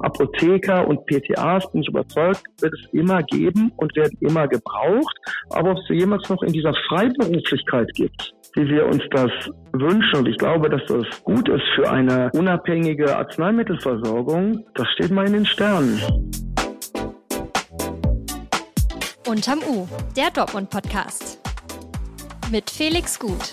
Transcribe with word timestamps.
Apotheker 0.00 0.86
und 0.86 1.04
PTAs, 1.06 1.70
bin 1.72 1.82
ich 1.82 1.88
überzeugt, 1.88 2.42
wird 2.60 2.72
es 2.74 2.92
immer 2.92 3.22
geben 3.22 3.72
und 3.76 3.94
werden 3.96 4.16
immer 4.20 4.46
gebraucht. 4.48 5.16
Aber 5.50 5.72
ob 5.72 5.78
es 5.78 5.88
jemals 5.88 6.28
noch 6.28 6.42
in 6.42 6.52
dieser 6.52 6.74
Freiberuflichkeit 6.88 7.92
gibt, 7.94 8.34
wie 8.54 8.68
wir 8.68 8.86
uns 8.86 9.02
das 9.10 9.30
wünschen, 9.72 10.16
und 10.20 10.28
ich 10.28 10.38
glaube, 10.38 10.68
dass 10.70 10.82
das 10.86 11.22
gut 11.24 11.48
ist 11.48 11.64
für 11.74 11.90
eine 11.90 12.30
unabhängige 12.34 13.16
Arzneimittelversorgung, 13.16 14.64
das 14.74 14.86
steht 14.94 15.10
mal 15.10 15.26
in 15.26 15.32
den 15.32 15.46
Sternen. 15.46 16.00
Unterm 19.26 19.58
U, 19.68 19.86
der 20.16 20.30
Dortmund-Podcast. 20.30 21.38
Mit 22.50 22.70
Felix 22.70 23.18
Gut. 23.18 23.52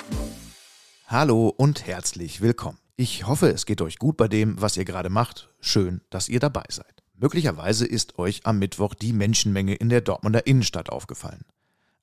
Hallo 1.08 1.54
und 1.58 1.86
herzlich 1.86 2.42
willkommen. 2.42 2.85
Ich 2.98 3.28
hoffe, 3.28 3.50
es 3.50 3.66
geht 3.66 3.82
euch 3.82 4.00
gut 4.00 4.16
bei 4.16 4.30
dem, 4.30 4.62
was 4.62 4.78
ihr 4.78 4.86
gerade 4.86 5.10
macht. 5.10 5.50
Schön, 5.60 6.00
dass 6.10 6.30
ihr 6.30 6.40
dabei 6.40 6.64
seid. 6.70 7.04
Möglicherweise 7.14 7.86
ist 7.86 8.18
euch 8.18 8.46
am 8.46 8.58
Mittwoch 8.58 8.94
die 8.94 9.12
Menschenmenge 9.12 9.76
in 9.76 9.90
der 9.90 10.00
Dortmunder 10.00 10.48
Innenstadt 10.48 10.90
aufgefallen. 10.90 11.44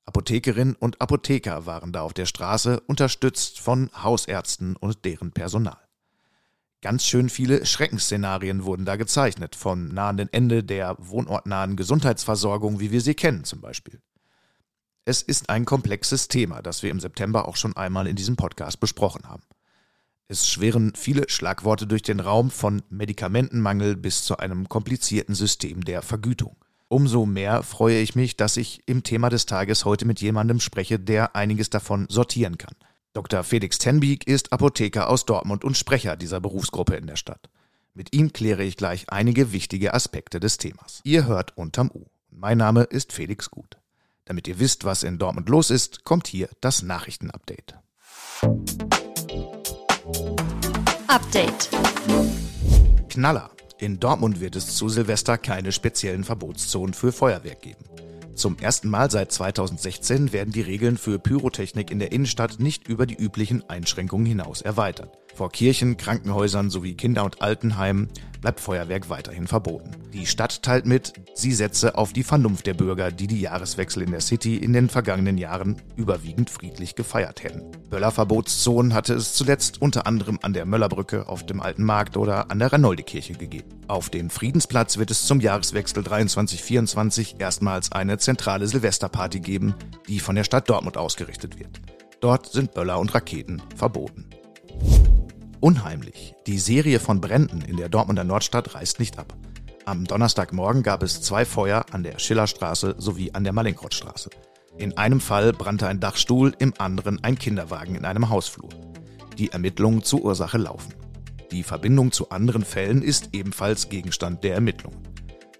Apothekerinnen 0.05 0.75
und 0.75 1.01
Apotheker 1.01 1.65
waren 1.65 1.93
da 1.93 2.01
auf 2.01 2.13
der 2.13 2.27
Straße, 2.27 2.79
unterstützt 2.81 3.59
von 3.59 3.89
Hausärzten 4.03 4.75
und 4.75 5.03
deren 5.03 5.31
Personal. 5.31 5.79
Ganz 6.83 7.05
schön 7.05 7.29
viele 7.29 7.65
Schreckensszenarien 7.65 8.63
wurden 8.63 8.85
da 8.85 8.95
gezeichnet, 8.95 9.55
vom 9.55 9.87
nahenden 9.87 10.31
Ende 10.31 10.63
der 10.63 10.95
wohnortnahen 10.99 11.75
Gesundheitsversorgung, 11.75 12.79
wie 12.79 12.91
wir 12.91 13.01
sie 13.01 13.15
kennen 13.15 13.45
zum 13.45 13.61
Beispiel. 13.61 13.99
Es 15.05 15.23
ist 15.23 15.49
ein 15.49 15.65
komplexes 15.65 16.27
Thema, 16.27 16.61
das 16.61 16.83
wir 16.83 16.91
im 16.91 16.99
September 16.99 17.47
auch 17.47 17.55
schon 17.55 17.75
einmal 17.75 18.05
in 18.05 18.15
diesem 18.15 18.35
Podcast 18.35 18.79
besprochen 18.79 19.27
haben. 19.27 19.43
Es 20.27 20.47
schwirren 20.47 20.93
viele 20.95 21.29
Schlagworte 21.29 21.85
durch 21.85 22.01
den 22.01 22.19
Raum 22.19 22.49
von 22.49 22.81
Medikamentenmangel 22.89 23.95
bis 23.95 24.23
zu 24.23 24.37
einem 24.37 24.69
komplizierten 24.69 25.35
System 25.35 25.83
der 25.83 26.01
Vergütung. 26.01 26.55
Umso 26.87 27.25
mehr 27.25 27.63
freue 27.63 27.99
ich 27.99 28.15
mich, 28.15 28.37
dass 28.37 28.55
ich 28.55 28.83
im 28.85 29.03
Thema 29.03 29.29
des 29.29 29.45
Tages 29.45 29.83
heute 29.83 30.05
mit 30.05 30.21
jemandem 30.21 30.59
spreche, 30.59 30.99
der 30.99 31.35
einiges 31.35 31.69
davon 31.69 32.05
sortieren 32.09 32.57
kann. 32.57 32.75
Dr. 33.13 33.43
Felix 33.43 33.77
Tenbiek 33.77 34.27
ist 34.27 34.53
Apotheker 34.53 35.09
aus 35.09 35.25
Dortmund 35.25 35.63
und 35.63 35.77
Sprecher 35.77 36.15
dieser 36.15 36.39
Berufsgruppe 36.39 36.95
in 36.95 37.07
der 37.07 37.15
Stadt. 37.15 37.49
Mit 37.93 38.15
ihm 38.15 38.33
kläre 38.33 38.63
ich 38.63 38.77
gleich 38.77 39.09
einige 39.09 39.51
wichtige 39.51 39.93
Aspekte 39.93 40.39
des 40.39 40.57
Themas. 40.57 41.01
Ihr 41.03 41.27
hört 41.27 41.55
unterm 41.57 41.91
U. 41.93 42.05
Mein 42.31 42.57
Name 42.57 42.83
ist 42.83 43.13
Felix 43.13 43.51
Gut. 43.51 43.77
Damit 44.25 44.47
ihr 44.47 44.59
wisst, 44.59 44.83
was 44.83 45.03
in 45.03 45.19
Dortmund 45.19 45.49
los 45.49 45.69
ist, 45.69 46.03
kommt 46.03 46.27
hier 46.27 46.49
das 46.61 46.81
Nachrichtenupdate. 46.81 47.75
Update. 51.13 51.69
Knaller. 53.07 53.51
In 53.77 53.99
Dortmund 53.99 54.41
wird 54.41 54.55
es 54.55 54.75
zu 54.75 54.89
Silvester 54.89 55.37
keine 55.37 55.71
speziellen 55.71 56.23
Verbotszonen 56.23 56.95
für 56.95 57.11
Feuerwerk 57.11 57.61
geben. 57.61 57.85
Zum 58.33 58.57
ersten 58.57 58.89
Mal 58.89 59.11
seit 59.11 59.31
2016 59.31 60.33
werden 60.33 60.51
die 60.51 60.61
Regeln 60.61 60.97
für 60.97 61.19
Pyrotechnik 61.19 61.91
in 61.91 61.99
der 61.99 62.11
Innenstadt 62.13 62.59
nicht 62.59 62.87
über 62.87 63.05
die 63.05 63.13
üblichen 63.13 63.63
Einschränkungen 63.69 64.25
hinaus 64.25 64.63
erweitert. 64.63 65.15
Vor 65.35 65.51
Kirchen, 65.51 65.97
Krankenhäusern 65.97 66.69
sowie 66.69 66.93
Kinder- 66.93 67.25
und 67.25 67.41
Altenheimen 67.41 68.09
bleibt 68.41 68.59
Feuerwerk 68.59 69.09
weiterhin 69.09 69.47
verboten. 69.47 69.89
Die 70.11 70.27
Stadt 70.27 70.61
teilt 70.61 70.85
mit, 70.85 71.13
sie 71.33 71.53
setze 71.53 71.97
auf 71.97 72.13
die 72.13 72.23
Vernunft 72.23 72.67
der 72.67 72.75
Bürger, 72.75 73.09
die 73.09 73.25
die 73.25 73.39
Jahreswechsel 73.41 74.03
in 74.03 74.11
der 74.11 74.21
City 74.21 74.57
in 74.57 74.73
den 74.73 74.89
vergangenen 74.89 75.39
Jahren 75.39 75.81
überwiegend 75.95 76.51
friedlich 76.51 76.93
gefeiert 76.93 77.43
hätten. 77.43 77.63
Böllerverbotszonen 77.89 78.93
hatte 78.93 79.15
es 79.15 79.33
zuletzt 79.33 79.81
unter 79.81 80.05
anderem 80.05 80.37
an 80.43 80.53
der 80.53 80.65
Möllerbrücke, 80.65 81.27
auf 81.27 81.45
dem 81.45 81.61
Alten 81.61 81.83
Markt 81.83 82.15
oder 82.15 82.51
an 82.51 82.59
der 82.59 82.71
Ranoldekirche 82.71 83.33
gegeben. 83.33 83.69
Auf 83.87 84.09
dem 84.09 84.29
Friedensplatz 84.29 84.97
wird 84.97 85.09
es 85.09 85.25
zum 85.25 85.39
Jahreswechsel 85.39 86.03
23-24 86.03 87.39
erstmals 87.39 87.91
eine 87.91 88.19
zentrale 88.19 88.67
Silvesterparty 88.67 89.39
geben, 89.39 89.73
die 90.07 90.19
von 90.19 90.35
der 90.35 90.43
Stadt 90.43 90.69
Dortmund 90.69 90.97
ausgerichtet 90.97 91.57
wird. 91.57 91.81
Dort 92.19 92.51
sind 92.51 92.73
Böller 92.73 92.99
und 92.99 93.15
Raketen 93.15 93.61
verboten. 93.75 94.32
Unheimlich. 95.63 96.35
Die 96.45 96.59
Serie 96.59 96.99
von 96.99 97.21
Bränden 97.21 97.61
in 97.61 97.77
der 97.77 97.87
Dortmunder 97.87 98.25
Nordstadt 98.25 98.75
reißt 98.75 98.99
nicht 98.99 99.17
ab. 99.17 99.33
Am 99.85 100.03
Donnerstagmorgen 100.03 100.83
gab 100.83 101.01
es 101.03 101.21
zwei 101.21 101.45
Feuer 101.45 101.85
an 101.91 102.03
der 102.03 102.19
Schillerstraße 102.19 102.95
sowie 102.97 103.31
an 103.31 103.45
der 103.45 103.53
Mallinckrodtstraße. 103.53 104.29
In 104.77 104.97
einem 104.97 105.21
Fall 105.21 105.53
brannte 105.53 105.87
ein 105.87 106.01
Dachstuhl, 106.01 106.53
im 106.59 106.73
anderen 106.79 107.23
ein 107.23 107.39
Kinderwagen 107.39 107.95
in 107.95 108.03
einem 108.03 108.27
Hausflur. 108.27 108.71
Die 109.37 109.53
Ermittlungen 109.53 110.03
zur 110.03 110.25
Ursache 110.25 110.57
laufen. 110.57 110.95
Die 111.49 111.63
Verbindung 111.63 112.11
zu 112.11 112.29
anderen 112.29 112.65
Fällen 112.65 113.01
ist 113.01 113.29
ebenfalls 113.31 113.87
Gegenstand 113.87 114.43
der 114.43 114.55
Ermittlungen. 114.55 115.07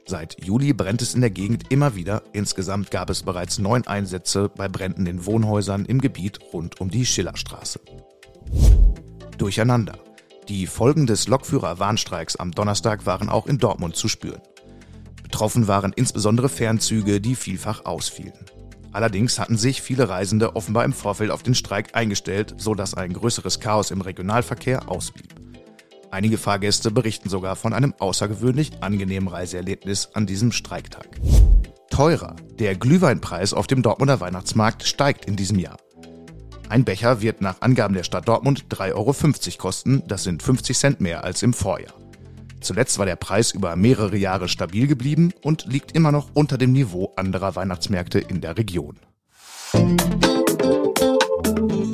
Seit 0.05 0.43
Juli 0.43 0.73
brennt 0.73 1.01
es 1.01 1.15
in 1.15 1.21
der 1.21 1.29
Gegend 1.29 1.71
immer 1.71 1.95
wieder. 1.95 2.23
Insgesamt 2.33 2.91
gab 2.91 3.09
es 3.09 3.23
bereits 3.23 3.57
neun 3.57 3.87
Einsätze 3.87 4.49
bei 4.49 4.67
Bränden 4.67 5.05
in 5.05 5.25
Wohnhäusern 5.25 5.85
im 5.85 6.01
Gebiet 6.01 6.39
rund 6.51 6.81
um 6.81 6.89
die 6.89 7.05
Schillerstraße 7.05 7.79
durcheinander. 9.43 9.99
Die 10.47 10.67
Folgen 10.67 11.05
des 11.05 11.27
Lokführer-Warnstreiks 11.27 12.37
am 12.37 12.51
Donnerstag 12.51 13.05
waren 13.05 13.27
auch 13.27 13.45
in 13.45 13.57
Dortmund 13.57 13.97
zu 13.97 14.07
spüren. 14.07 14.41
Betroffen 15.21 15.67
waren 15.67 15.91
insbesondere 15.93 16.47
Fernzüge, 16.47 17.19
die 17.19 17.35
vielfach 17.35 17.83
ausfielen. 17.83 18.45
Allerdings 18.93 19.39
hatten 19.39 19.57
sich 19.57 19.81
viele 19.81 20.07
Reisende 20.07 20.55
offenbar 20.55 20.85
im 20.85 20.93
Vorfeld 20.93 21.29
auf 21.29 21.43
den 21.43 21.55
Streik 21.55 21.93
eingestellt, 21.93 22.55
sodass 22.57 22.93
ein 22.93 23.11
größeres 23.11 23.59
Chaos 23.59 23.91
im 23.91 23.99
Regionalverkehr 23.99 24.89
ausblieb. 24.89 25.33
Einige 26.09 26.37
Fahrgäste 26.37 26.91
berichten 26.91 27.27
sogar 27.27 27.57
von 27.57 27.73
einem 27.73 27.93
außergewöhnlich 27.99 28.71
angenehmen 28.81 29.27
Reiseerlebnis 29.27 30.09
an 30.13 30.25
diesem 30.25 30.53
Streiktag. 30.53 31.19
Teurer. 31.89 32.35
Der 32.59 32.75
Glühweinpreis 32.75 33.53
auf 33.53 33.67
dem 33.67 33.81
Dortmunder 33.81 34.21
Weihnachtsmarkt 34.21 34.83
steigt 34.83 35.25
in 35.25 35.35
diesem 35.35 35.59
Jahr. 35.59 35.77
Ein 36.69 36.85
Becher 36.85 37.21
wird 37.21 37.41
nach 37.41 37.61
Angaben 37.61 37.93
der 37.93 38.03
Stadt 38.03 38.27
Dortmund 38.27 38.65
3,50 38.69 38.93
Euro 38.95 39.57
kosten, 39.57 40.03
das 40.07 40.23
sind 40.23 40.41
50 40.41 40.77
Cent 40.77 41.01
mehr 41.01 41.23
als 41.23 41.43
im 41.43 41.53
Vorjahr. 41.53 41.93
Zuletzt 42.61 42.97
war 42.97 43.05
der 43.05 43.17
Preis 43.17 43.51
über 43.51 43.75
mehrere 43.75 44.15
Jahre 44.15 44.47
stabil 44.47 44.87
geblieben 44.87 45.33
und 45.41 45.65
liegt 45.65 45.91
immer 45.91 46.11
noch 46.11 46.29
unter 46.33 46.57
dem 46.57 46.71
Niveau 46.71 47.13
anderer 47.17 47.55
Weihnachtsmärkte 47.55 48.19
in 48.19 48.39
der 48.39 48.57
Region. 48.57 48.97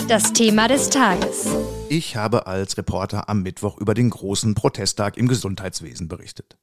Das 0.07 0.33
Thema 0.33 0.67
des 0.67 0.89
Tages. 0.89 1.47
Ich 1.89 2.15
habe 2.15 2.45
als 2.45 2.77
Reporter 2.77 3.29
am 3.29 3.41
Mittwoch 3.41 3.77
über 3.79 3.93
den 3.93 4.11
großen 4.11 4.53
Protesttag 4.53 5.17
im 5.17 5.27
Gesundheitswesen 5.27 6.07
berichtet. 6.07 6.57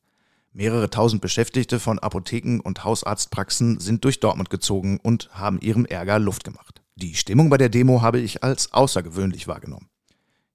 Mehrere 0.53 0.89
tausend 0.89 1.21
Beschäftigte 1.21 1.81
von 1.81 1.99
Apotheken 1.99 2.61
und 2.63 2.83
Hausarztpraxen 2.85 3.79
sind 3.79 4.05
durch 4.05 4.21
Dortmund 4.21 4.51
gezogen 4.51 4.99
und 5.03 5.29
haben 5.33 5.61
ihrem 5.61 5.85
Ärger 5.85 6.19
Luft 6.19 6.45
gemacht. 6.45 6.81
Die 6.99 7.15
Stimmung 7.15 7.51
bei 7.51 7.59
der 7.59 7.69
Demo 7.69 8.01
habe 8.01 8.21
ich 8.21 8.43
als 8.43 8.73
außergewöhnlich 8.73 9.47
wahrgenommen. 9.47 9.91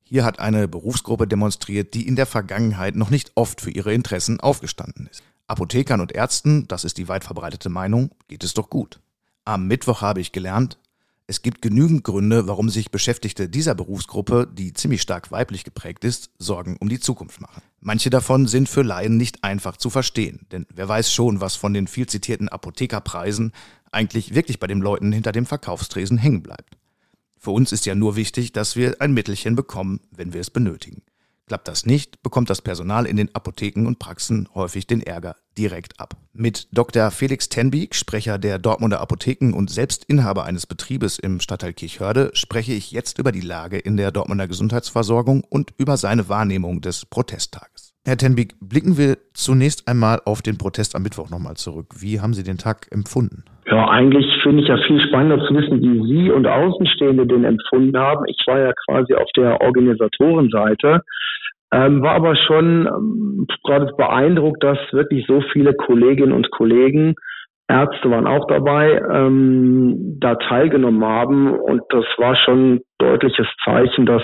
Hier 0.02 0.25
hat 0.25 0.40
eine 0.40 0.68
Berufsgruppe 0.68 1.28
demonstriert, 1.28 1.94
die 1.94 2.07
in 2.07 2.16
der 2.16 2.25
Vergangenheit 2.25 2.96
noch 2.96 3.12
nicht 3.12 3.31
oft 3.35 3.62
für 3.62 3.69
ihre 3.69 3.94
Interessen 3.94 4.40
aufgestanden 4.40 5.06
ist. 5.06 5.22
Apothekern 5.46 6.01
und 6.01 6.13
Ärzten, 6.13 6.68
das 6.68 6.84
ist 6.84 6.97
die 6.97 7.07
weit 7.07 7.24
verbreitete 7.24 7.69
Meinung, 7.69 8.09
geht 8.28 8.44
es 8.44 8.56
doch 8.56 8.72
gut. 8.72 9.00
Am 9.46 9.68
Mittwoch 9.68 10.01
habe 10.01 10.19
ich 10.19 10.31
gelernt, 10.31 10.80
es 11.31 11.42
gibt 11.42 11.62
genügend 11.62 12.03
Gründe, 12.03 12.46
warum 12.47 12.69
sich 12.69 12.92
Beschäftigte 12.92 13.47
dieser 13.47 13.74
Berufsgruppe, 13.74 14.50
die 14.52 14.74
ziemlich 14.74 15.02
stark 15.02 15.31
weiblich 15.31 15.64
geprägt 15.64 16.03
ist, 16.03 16.30
Sorgen 16.40 16.75
um 16.78 16.90
die 16.90 17.00
Zukunft 17.00 17.40
machen. 17.40 17.62
Manche 17.80 18.09
davon 18.09 18.47
sind 18.47 18.68
für 18.68 18.81
Laien 18.81 19.16
nicht 19.16 19.42
einfach 19.42 19.78
zu 19.78 19.90
verstehen, 19.90 20.46
denn 20.52 20.68
wer 20.75 20.90
weiß 20.90 21.09
schon, 21.09 21.40
was 21.40 21.56
von 21.56 21.74
den 21.74 21.88
viel 21.88 22.06
zitierten 22.06 22.50
Apothekerpreisen 22.50 23.53
eigentlich 23.94 24.36
wirklich 24.36 24.59
bei 24.59 24.68
den 24.68 24.81
Leuten 24.81 25.14
hinter 25.14 25.31
dem 25.31 25.46
Verkaufstresen 25.46 26.18
hängen 26.18 26.44
bleibt. 26.44 26.75
Für 27.38 27.52
uns 27.52 27.72
ist 27.72 27.86
ja 27.86 27.96
nur 27.96 28.18
wichtig, 28.18 28.52
dass 28.52 28.75
wir 28.75 29.00
ein 29.00 29.13
Mittelchen 29.13 29.56
bekommen, 29.56 30.02
wenn 30.12 30.34
wir 30.34 30.42
es 30.42 30.50
benötigen. 30.50 31.02
Klappt 31.48 31.69
das 31.69 31.86
nicht, 31.86 32.22
bekommt 32.24 32.50
das 32.50 32.62
Personal 32.62 33.06
in 33.06 33.16
den 33.16 33.34
Apotheken 33.34 33.88
und 33.88 34.00
Praxen 34.00 34.50
häufig 34.53 34.86
den 34.86 35.01
Ärger 35.01 35.38
direkt 35.57 36.00
ab. 36.00 36.15
Mit 36.33 36.68
Dr. 36.71 37.12
Felix 37.12 37.50
Tenbiek, 37.50 37.95
Sprecher 37.95 38.38
der 38.38 38.57
Dortmunder 38.57 39.01
Apotheken 39.01 39.53
und 39.53 39.69
selbst 39.69 40.06
Inhaber 40.06 40.45
eines 40.45 40.65
Betriebes 40.68 41.19
im 41.19 41.39
Stadtteil 41.39 41.74
Kirchhörde, 41.74 42.31
spreche 42.33 42.74
ich 42.74 42.92
jetzt 42.92 43.19
über 43.19 43.31
die 43.31 43.42
Lage 43.42 43.77
in 43.77 43.98
der 43.98 44.12
Dortmunder 44.12 44.48
Gesundheitsversorgung 44.48 45.44
und 45.50 45.74
über 45.77 45.98
seine 45.98 46.30
Wahrnehmung 46.30 46.81
des 46.81 47.06
Protesttages. 47.06 47.92
Herr 48.03 48.18
Tenbiek, 48.18 48.56
blicken 48.59 48.98
wir 48.98 49.18
zunächst 49.36 49.88
einmal 49.88 50.21
auf 50.25 50.42
den 50.42 50.57
Protest 50.57 50.95
am 50.95 51.03
Mittwoch 51.03 51.30
nochmal 51.30 51.56
zurück. 51.56 52.01
Wie 52.01 52.19
haben 52.19 52.33
Sie 52.33 52.44
den 52.44 52.57
Tag 52.57 52.88
empfunden? 52.89 53.44
Ja, 53.68 53.89
eigentlich 53.89 54.25
finde 54.42 54.63
ich 54.63 54.69
ja 54.69 54.77
viel 54.88 55.00
spannender 55.07 55.38
zu 55.45 55.53
wissen, 55.53 55.80
wie 55.81 56.01
Sie 56.07 56.31
und 56.31 56.48
Außenstehende 56.48 57.27
den 57.27 57.44
empfunden 57.44 57.95
haben. 57.95 58.25
Ich 58.25 58.42
war 58.48 58.59
ja 58.59 58.74
quasi 58.88 59.13
auf 59.13 59.30
der 59.38 59.62
Organisatorenseite, 59.62 61.01
ähm, 61.71 62.01
war 62.01 62.15
aber 62.15 62.35
schon 62.35 62.88
ähm, 62.88 63.47
gerade 63.63 63.91
beeindruckt, 63.97 64.63
dass 64.63 64.77
wirklich 64.91 65.25
so 65.27 65.41
viele 65.53 65.73
Kolleginnen 65.73 66.33
und 66.33 66.51
Kollegen, 66.51 67.15
Ärzte 67.71 68.12
waren 68.12 68.27
auch 68.27 68.47
dabei, 68.47 69.01
ähm, 69.13 70.18
da 70.19 70.35
teilgenommen 70.35 71.03
haben. 71.06 71.53
Und 71.57 71.81
das 71.89 72.03
war 72.18 72.35
schon 72.35 72.73
ein 72.73 72.79
deutliches 72.97 73.47
Zeichen, 73.63 74.06
dass 74.06 74.23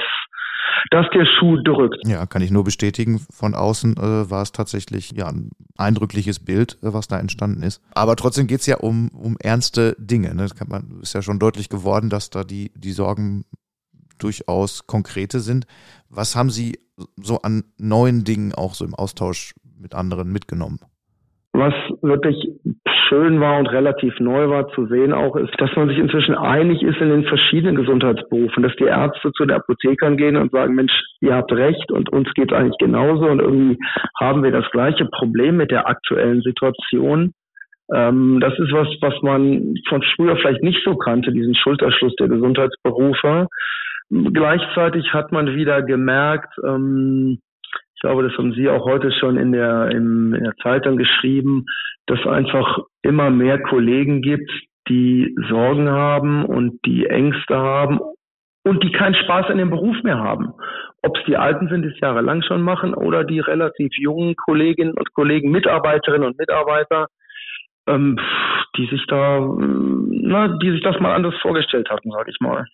dass 0.92 1.06
der 1.14 1.26
Schuh 1.26 1.58
drückt. 1.64 2.08
Ja, 2.08 2.26
kann 2.26 2.42
ich 2.42 2.52
nur 2.52 2.64
bestätigen. 2.64 3.20
Von 3.32 3.56
außen 3.56 3.98
äh, 3.98 4.30
war 4.30 4.42
es 4.44 4.52
tatsächlich 4.52 5.12
ja, 5.12 5.28
ein 5.28 5.50
eindrückliches 5.78 6.44
Bild, 6.44 6.78
äh, 6.84 6.94
was 6.94 7.08
da 7.08 7.20
entstanden 7.20 7.64
ist. 7.64 7.82
Aber 7.96 8.16
trotzdem 8.16 8.48
geht 8.48 8.60
es 8.60 8.68
ja 8.68 8.78
um, 8.78 9.10
um 9.10 9.38
ernste 9.40 9.96
Dinge. 9.98 10.36
Ne? 10.36 10.44
Das 10.44 10.56
kann 10.56 10.70
man, 10.70 11.00
ist 11.02 11.14
ja 11.14 11.22
schon 11.22 11.40
deutlich 11.40 11.70
geworden, 11.70 12.10
dass 12.10 12.30
da 12.30 12.44
die, 12.44 12.72
die 12.76 12.92
Sorgen 12.92 13.46
durchaus 14.18 14.88
konkrete 14.88 15.40
sind. 15.40 15.66
Was 16.10 16.36
haben 16.36 16.50
Sie 16.50 16.80
so 17.16 17.42
an 17.42 17.64
neuen 17.78 18.24
Dingen 18.24 18.54
auch 18.54 18.74
so 18.74 18.86
im 18.86 18.96
Austausch 18.96 19.54
mit 19.80 19.96
anderen 19.96 20.32
mitgenommen? 20.32 20.80
Was 21.54 21.74
wirklich 22.02 22.36
schön 23.08 23.40
war 23.40 23.58
und 23.58 23.68
relativ 23.68 24.20
neu 24.20 24.50
war 24.50 24.68
zu 24.70 24.86
sehen 24.88 25.14
auch, 25.14 25.36
ist, 25.36 25.54
dass 25.60 25.76
man 25.76 25.88
sich 25.88 25.98
inzwischen 25.98 26.36
einig 26.36 26.84
ist 26.84 27.00
in 27.00 27.10
den 27.10 27.24
verschiedenen 27.24 27.76
Gesundheitsberufen, 27.76 28.64
dass 28.64 28.76
die 28.76 28.86
Ärzte 28.86 29.32
zu 29.32 29.46
den 29.46 29.56
Apothekern 29.56 30.18
gehen 30.18 30.36
und 30.36 30.52
sagen, 30.52 30.76
Mensch, 30.76 30.94
ihr 31.22 31.34
habt 31.34 31.52
recht 31.52 31.92
und 31.92 32.10
uns 32.10 32.32
geht 32.34 32.54
eigentlich 32.54 32.78
genauso 32.80 33.26
und 33.26 33.40
irgendwie 33.40 33.78
haben 34.20 34.44
wir 34.44 34.52
das 34.52 34.70
gleiche 34.72 35.06
Problem 35.06 35.58
mit 35.58 35.72
der 35.72 35.88
aktuellen 35.88 36.42
Situation. 36.42 37.34
Ähm, 37.94 38.40
das 38.42 38.54
ist 38.60 38.72
was, 38.74 38.88
was 39.02 39.14
man 39.22 39.76
von 39.88 40.04
früher 40.16 40.36
vielleicht 40.36 40.64
nicht 40.64 40.82
so 40.84 40.96
kannte, 40.96 41.32
diesen 41.32 41.56
Schulterschluss 41.56 42.16
der 42.16 42.28
Gesundheitsberufe. 42.28 43.48
Gleichzeitig 44.10 45.14
hat 45.14 45.32
man 45.32 45.56
wieder 45.56 45.82
gemerkt, 45.82 46.54
ähm, 46.64 47.40
ich 47.96 48.02
glaube, 48.02 48.24
das 48.24 48.38
haben 48.38 48.54
Sie 48.54 48.70
auch 48.70 48.86
heute 48.86 49.12
schon 49.12 49.38
in 49.38 49.52
der, 49.52 49.90
in, 49.90 50.34
in 50.34 50.44
der 50.44 50.56
Zeitung 50.62 50.98
geschrieben, 50.98 51.66
dass 52.06 52.26
einfach 52.28 52.80
immer 53.02 53.32
mehr 53.32 53.60
Kollegen 53.60 54.22
gibt, 54.22 54.50
die 54.88 55.36
Sorgen 55.50 55.90
haben 55.90 56.46
und 56.46 56.80
die 56.86 57.08
Ängste 57.08 57.58
haben 57.58 58.00
und 58.64 58.84
die 58.84 58.92
keinen 58.92 59.16
Spaß 59.16 59.48
an 59.48 59.58
dem 59.58 59.72
Beruf 59.72 59.96
mehr 60.04 60.20
haben. 60.20 60.54
Ob 61.02 61.18
es 61.18 61.24
die 61.26 61.38
Alten 61.38 61.70
sind, 61.70 61.84
die 61.84 61.90
es 61.90 62.00
jahrelang 62.00 62.44
schon 62.44 62.62
machen, 62.62 62.94
oder 62.94 63.24
die 63.24 63.40
relativ 63.40 63.92
jungen 63.98 64.36
Kolleginnen 64.36 64.94
und 64.94 65.14
Kollegen, 65.14 65.52
Mitarbeiterinnen 65.52 66.28
und 66.28 66.38
Mitarbeiter, 66.38 67.08
ähm, 67.88 68.20
die 68.78 68.86
sich 68.88 69.06
da, 69.08 69.40
na, 69.40 70.58
die 70.60 70.72
sich 70.72 70.82
das 70.82 71.00
mal 71.00 71.16
anders 71.16 71.36
vorgestellt 71.42 71.90
hatten, 71.90 72.12
sage 72.12 72.30
ich 72.30 72.38
mal. 72.40 72.66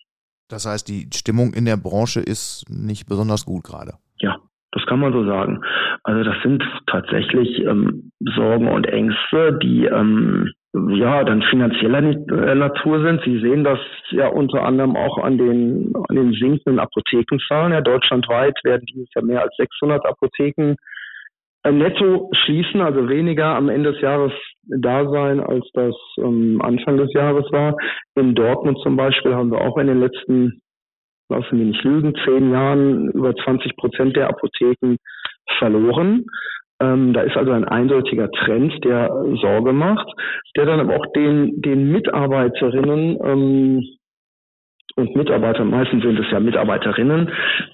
Das 0.48 0.66
heißt, 0.66 0.88
die 0.88 1.08
Stimmung 1.14 1.54
in 1.54 1.64
der 1.64 1.76
Branche 1.76 2.20
ist 2.20 2.66
nicht 2.68 3.06
besonders 3.08 3.44
gut 3.44 3.64
gerade. 3.64 3.94
Ja, 4.18 4.36
das 4.72 4.84
kann 4.86 5.00
man 5.00 5.12
so 5.12 5.24
sagen. 5.24 5.62
Also 6.02 6.22
das 6.22 6.36
sind 6.42 6.62
tatsächlich 6.86 7.60
ähm, 7.60 8.10
Sorgen 8.36 8.68
und 8.68 8.86
Ängste, 8.86 9.58
die 9.62 9.86
ähm, 9.86 10.52
ja 10.88 11.24
dann 11.24 11.42
finanzieller 11.42 12.02
äh, 12.02 12.54
Natur 12.54 13.02
sind. 13.02 13.22
Sie 13.24 13.40
sehen 13.40 13.64
das 13.64 13.78
ja 14.10 14.28
unter 14.28 14.62
anderem 14.64 14.96
auch 14.96 15.18
an 15.18 15.38
den 15.38 15.92
an 16.08 16.16
den 16.16 16.32
sinkenden 16.32 16.78
Apothekenzahlen. 16.78 17.72
Ja, 17.72 17.80
deutschlandweit 17.80 18.58
werden 18.64 18.84
dieses 18.86 19.08
Jahr 19.14 19.24
mehr 19.24 19.42
als 19.42 19.54
600 19.56 20.04
Apotheken 20.04 20.74
netto 21.70 22.30
schließen, 22.44 22.80
also 22.80 23.08
weniger 23.08 23.56
am 23.56 23.68
Ende 23.68 23.92
des 23.92 24.00
Jahres 24.00 24.32
da 24.66 25.08
sein, 25.08 25.40
als 25.40 25.66
das 25.72 25.94
ähm, 26.18 26.60
Anfang 26.62 26.96
des 26.96 27.12
Jahres 27.14 27.50
war. 27.52 27.76
In 28.16 28.34
Dortmund 28.34 28.78
zum 28.82 28.96
Beispiel 28.96 29.34
haben 29.34 29.50
wir 29.50 29.60
auch 29.60 29.76
in 29.78 29.86
den 29.86 30.00
letzten 30.00 30.60
lassen 31.28 31.58
wir 31.58 31.66
nicht 31.66 31.82
lügen, 31.84 32.14
zehn 32.24 32.52
Jahren 32.52 33.10
über 33.10 33.34
20 33.34 33.76
Prozent 33.76 34.16
der 34.16 34.28
Apotheken 34.28 34.96
verloren. 35.58 36.26
Ähm, 36.80 37.12
da 37.12 37.22
ist 37.22 37.36
also 37.36 37.52
ein 37.52 37.64
eindeutiger 37.64 38.30
Trend, 38.30 38.84
der 38.84 39.08
Sorge 39.40 39.72
macht, 39.72 40.06
der 40.56 40.66
dann 40.66 40.80
aber 40.80 40.96
auch 40.96 41.06
den, 41.14 41.62
den 41.62 41.92
Mitarbeiterinnen 41.92 43.18
ähm, 43.24 43.84
und 44.96 45.16
Mitarbeitern, 45.16 45.70
meistens 45.70 46.02
sind 46.02 46.18
es 46.18 46.30
ja 46.30 46.40
Mitarbeiterinnen, 46.40 47.30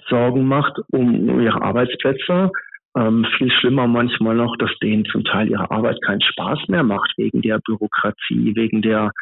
Sorgen 0.09 0.45
macht 0.45 0.79
um 0.93 1.41
ihre 1.41 1.61
Arbeitsplätze. 1.61 2.51
Ähm, 2.97 3.25
viel 3.39 3.51
schlimmer 3.53 3.87
manchmal 3.87 4.35
noch, 4.35 4.57
dass 4.59 4.71
denen 4.83 5.05
zum 5.05 5.25
Teil 5.25 5.49
ihre 5.49 5.71
Arbeit 5.71 6.03
keinen 6.03 6.23
Spaß 6.23 6.69
mehr 6.69 6.83
macht 6.83 7.13
wegen 7.17 7.41
der 7.41 7.61
Bürokratie, 7.61 8.55
wegen 8.57 8.83
der 8.83 9.13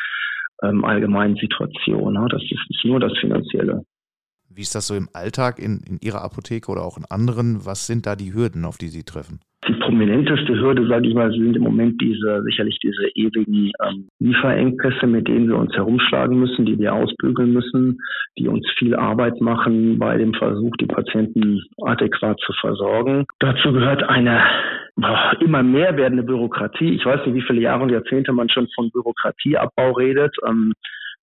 ähm, 0.62 0.84
allgemeinen 0.84 1.36
Situation. 1.36 2.14
Ne? 2.14 2.26
Das 2.30 2.42
ist 2.42 2.84
nur 2.84 2.98
das 2.98 3.12
Finanzielle. 3.20 3.84
Wie 4.48 4.62
ist 4.62 4.74
das 4.74 4.86
so 4.86 4.94
im 4.94 5.08
Alltag 5.12 5.58
in, 5.58 5.80
in 5.86 5.98
Ihrer 6.00 6.22
Apotheke 6.22 6.70
oder 6.72 6.82
auch 6.82 6.96
in 6.96 7.04
anderen? 7.04 7.66
Was 7.66 7.86
sind 7.86 8.06
da 8.06 8.16
die 8.16 8.32
Hürden, 8.32 8.64
auf 8.64 8.78
die 8.78 8.88
Sie 8.88 9.04
treffen? 9.04 9.40
Die 9.68 9.74
prominenteste 9.74 10.58
Hürde, 10.58 10.86
sage 10.88 11.08
ich 11.08 11.14
mal, 11.14 11.30
sind 11.30 11.54
im 11.54 11.62
Moment 11.62 12.00
diese 12.00 12.42
sicherlich 12.42 12.78
diese 12.82 13.08
ewigen 13.14 13.70
ähm, 13.84 14.08
Lieferengpässe, 14.18 15.06
mit 15.06 15.28
denen 15.28 15.48
wir 15.48 15.58
uns 15.58 15.74
herumschlagen 15.74 16.38
müssen, 16.40 16.64
die 16.64 16.78
wir 16.78 16.94
ausbügeln 16.94 17.52
müssen, 17.52 17.98
die 18.38 18.48
uns 18.48 18.66
viel 18.78 18.94
Arbeit 18.94 19.40
machen 19.40 19.98
bei 19.98 20.16
dem 20.16 20.32
Versuch, 20.32 20.74
die 20.80 20.86
Patienten 20.86 21.60
adäquat 21.82 22.40
zu 22.40 22.52
versorgen. 22.60 23.26
Dazu 23.40 23.72
gehört 23.72 24.02
eine 24.04 24.42
immer 25.40 25.62
mehr 25.62 25.96
werdende 25.96 26.24
Bürokratie. 26.24 26.94
Ich 26.94 27.04
weiß 27.04 27.26
nicht, 27.26 27.34
wie 27.34 27.46
viele 27.46 27.60
Jahre 27.60 27.84
und 27.84 27.90
Jahrzehnte 27.90 28.32
man 28.32 28.48
schon 28.48 28.68
von 28.74 28.90
Bürokratieabbau 28.90 29.92
redet. 29.92 30.34
Ähm, 30.48 30.72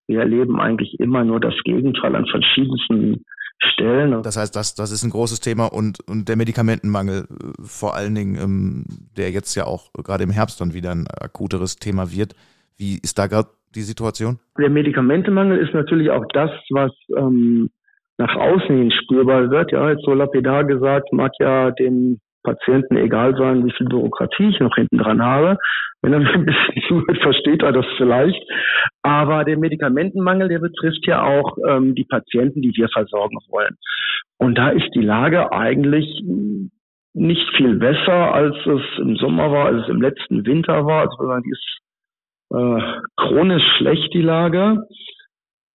wir 0.06 0.20
erleben 0.20 0.60
eigentlich 0.60 0.98
immer 1.00 1.24
nur 1.24 1.40
das 1.40 1.54
Gegenteil 1.64 2.14
an 2.14 2.26
verschiedensten 2.26 3.24
Stellen. 3.58 4.22
Das 4.22 4.36
heißt, 4.36 4.54
das, 4.54 4.74
das 4.74 4.90
ist 4.90 5.02
ein 5.02 5.10
großes 5.10 5.40
Thema 5.40 5.66
und, 5.66 6.00
und 6.08 6.28
der 6.28 6.36
Medikamentenmangel 6.36 7.26
äh, 7.28 7.62
vor 7.62 7.94
allen 7.94 8.14
Dingen, 8.14 8.36
ähm, 8.36 8.84
der 9.16 9.30
jetzt 9.30 9.54
ja 9.54 9.64
auch 9.64 9.92
gerade 9.92 10.24
im 10.24 10.30
Herbst 10.30 10.60
dann 10.60 10.74
wieder 10.74 10.90
ein 10.90 11.06
akuteres 11.08 11.76
Thema 11.76 12.12
wird. 12.12 12.34
Wie 12.76 12.98
ist 13.02 13.18
da 13.18 13.26
gerade 13.26 13.48
die 13.74 13.82
Situation? 13.82 14.38
Der 14.58 14.70
Medikamentenmangel 14.70 15.58
ist 15.58 15.74
natürlich 15.74 16.10
auch 16.10 16.24
das, 16.32 16.50
was 16.70 16.92
ähm, 17.16 17.70
nach 18.18 18.34
außen 18.34 18.76
hin 18.76 18.90
spürbar 18.90 19.50
wird. 19.50 19.72
Ja, 19.72 19.90
jetzt 19.90 20.04
so 20.04 20.12
lapidar 20.12 20.64
gesagt, 20.64 21.12
mag 21.12 21.32
ja 21.38 21.70
den 21.70 22.20
Patienten 22.46 22.96
egal 22.96 23.36
sein, 23.36 23.66
wie 23.66 23.72
viel 23.72 23.86
Bürokratie 23.88 24.48
ich 24.48 24.60
noch 24.60 24.74
hinten 24.76 24.98
dran 24.98 25.22
habe. 25.22 25.58
Wenn 26.00 26.12
er 26.12 26.20
ein 26.34 26.46
bisschen 26.46 26.82
zuhört, 26.88 27.18
versteht 27.20 27.62
er 27.62 27.72
das 27.72 27.86
vielleicht. 27.96 28.40
Aber 29.02 29.44
der 29.44 29.58
Medikamentenmangel, 29.58 30.48
der 30.48 30.60
betrifft 30.60 31.06
ja 31.06 31.22
auch 31.24 31.58
ähm, 31.68 31.94
die 31.94 32.04
Patienten, 32.04 32.62
die 32.62 32.72
wir 32.76 32.88
versorgen 32.88 33.38
wollen. 33.50 33.76
Und 34.38 34.56
da 34.56 34.70
ist 34.70 34.88
die 34.94 35.02
Lage 35.02 35.52
eigentlich 35.52 36.22
nicht 37.14 37.48
viel 37.56 37.76
besser, 37.76 38.34
als 38.34 38.54
es 38.66 38.98
im 38.98 39.16
Sommer 39.16 39.50
war, 39.50 39.66
als 39.66 39.82
es 39.84 39.88
im 39.88 40.02
letzten 40.02 40.46
Winter 40.46 40.84
war. 40.84 41.08
Also 41.08 41.40
die 41.40 41.50
ist 41.50 41.78
äh, 42.52 43.00
chronisch 43.16 43.64
schlecht, 43.78 44.12
die 44.14 44.22
Lage. 44.22 44.86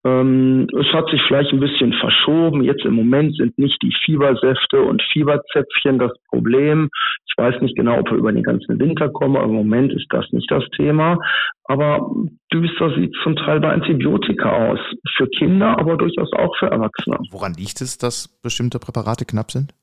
Ähm, 0.06 0.68
es 0.80 0.88
hat 0.94 1.10
sich 1.10 1.22
vielleicht 1.28 1.52
ein 1.52 1.60
bisschen 1.60 1.94
verschoben. 1.94 2.64
Jetzt 2.64 2.86
im 2.86 2.94
Moment 2.94 3.36
sind 3.36 3.58
nicht 3.58 3.82
die 3.82 3.94
Fiebersäfte 4.06 4.82
und 4.82 5.02
Fieberzäpfchen 5.12 6.00
das 6.00 6.12
Problem. 6.30 6.90
Ich 7.28 7.38
weiß 7.38 7.62
nicht 7.62 7.76
genau, 7.76 8.00
ob 8.00 8.10
wir 8.10 8.18
über 8.18 8.32
den 8.32 8.44
ganzen 8.44 8.80
Winter 8.80 9.10
kommen, 9.10 9.36
aber 9.36 9.46
im 9.46 9.56
Moment 9.56 9.92
ist 9.92 10.08
das 10.10 10.26
nicht 10.32 10.50
das 10.50 10.64
Thema. 10.78 11.18
Aber 11.66 12.12
düster 12.54 12.96
sieht 12.96 13.14
zum 13.24 13.36
Teil 13.36 13.60
bei 13.60 13.72
Antibiotika 13.72 14.70
aus. 14.70 14.80
Für 15.18 15.28
Kinder, 15.28 15.78
aber 15.78 15.98
durchaus 15.98 16.32
auch 16.34 16.56
für 16.58 16.68
Erwachsene. 16.68 17.18
Woran 17.32 17.54
liegt 17.54 17.82
es, 17.82 17.98
dass 17.98 18.28
bestimmte 18.42 18.80
Präparate 18.80 19.26
knapp 19.26 19.52
sind? 19.52 19.74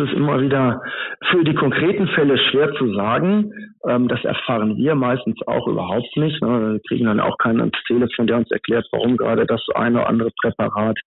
Ist 0.00 0.14
immer 0.14 0.40
wieder 0.40 0.80
für 1.30 1.44
die 1.44 1.54
konkreten 1.54 2.08
Fälle 2.08 2.38
schwer 2.38 2.72
zu 2.74 2.94
sagen. 2.94 3.52
Ähm, 3.86 4.08
das 4.08 4.24
erfahren 4.24 4.76
wir 4.76 4.94
meistens 4.94 5.36
auch 5.46 5.66
überhaupt 5.66 6.16
nicht. 6.16 6.40
Ne? 6.42 6.72
Wir 6.72 6.80
kriegen 6.88 7.06
dann 7.06 7.20
auch 7.20 7.36
keinen 7.38 7.60
ans 7.60 7.76
Telefon, 7.86 8.26
der 8.26 8.38
uns 8.38 8.50
erklärt, 8.50 8.86
warum 8.92 9.16
gerade 9.16 9.44
das 9.46 9.62
eine 9.74 9.98
oder 9.98 10.08
andere 10.08 10.30
Präparat 10.40 10.98